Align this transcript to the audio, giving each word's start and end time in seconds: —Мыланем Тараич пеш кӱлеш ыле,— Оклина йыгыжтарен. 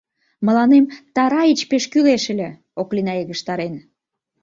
—Мыланем 0.45 0.85
Тараич 1.15 1.59
пеш 1.69 1.83
кӱлеш 1.91 2.23
ыле,— 2.33 2.49
Оклина 2.81 3.13
йыгыжтарен. 3.15 3.73